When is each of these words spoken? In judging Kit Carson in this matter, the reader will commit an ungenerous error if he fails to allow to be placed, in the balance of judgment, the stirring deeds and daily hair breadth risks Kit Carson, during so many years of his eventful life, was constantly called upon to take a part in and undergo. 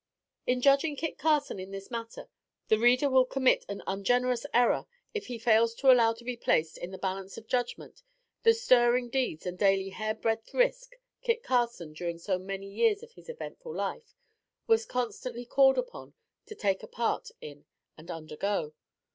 In 0.47 0.61
judging 0.61 0.95
Kit 0.95 1.19
Carson 1.19 1.59
in 1.59 1.69
this 1.69 1.91
matter, 1.91 2.27
the 2.69 2.79
reader 2.79 3.07
will 3.07 3.23
commit 3.23 3.63
an 3.69 3.83
ungenerous 3.85 4.47
error 4.51 4.87
if 5.13 5.27
he 5.27 5.37
fails 5.37 5.75
to 5.75 5.91
allow 5.91 6.13
to 6.13 6.23
be 6.23 6.35
placed, 6.35 6.75
in 6.79 6.89
the 6.89 6.97
balance 6.97 7.37
of 7.37 7.45
judgment, 7.45 8.01
the 8.41 8.55
stirring 8.55 9.09
deeds 9.11 9.45
and 9.45 9.59
daily 9.59 9.89
hair 9.89 10.15
breadth 10.15 10.55
risks 10.55 10.97
Kit 11.21 11.43
Carson, 11.43 11.93
during 11.93 12.17
so 12.17 12.39
many 12.39 12.65
years 12.67 13.03
of 13.03 13.11
his 13.11 13.29
eventful 13.29 13.75
life, 13.75 14.15
was 14.65 14.87
constantly 14.87 15.45
called 15.45 15.77
upon 15.77 16.15
to 16.47 16.55
take 16.55 16.81
a 16.81 16.87
part 16.87 17.29
in 17.39 17.65
and 17.95 18.09
undergo. 18.09 18.73